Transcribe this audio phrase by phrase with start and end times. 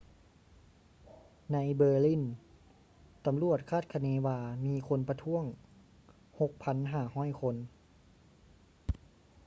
[1.51, 2.23] ໃນ berlin
[3.25, 5.43] ຕຳຫຼວດຄາດຄະເນວ່າມີຄົນປະທ້ວງ
[6.37, 7.55] 6,500 ຄົນ